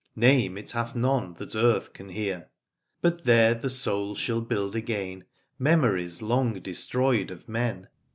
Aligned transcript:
Name 0.15 0.57
it 0.57 0.71
hath 0.71 0.95
none 0.95 1.35
that 1.35 1.55
earth 1.55 1.93
can 1.93 2.09
hear: 2.09 2.49
But 3.01 3.23
there 3.25 3.53
thy 3.53 3.67
soul 3.67 4.15
shall 4.15 4.41
build 4.41 4.75
again 4.75 5.25
Memories 5.59 6.23
long 6.23 6.59
destroyed 6.59 7.29
of 7.29 7.47
men. 7.47 7.87